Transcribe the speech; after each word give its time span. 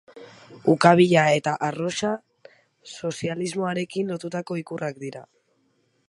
Ukabila 0.71 1.25
eta 1.39 1.51
arrosa, 1.67 2.09
sozialismoarekin 2.93 4.09
lotutako 4.13 4.57
ikurrak 4.65 4.99
dira. 5.05 5.23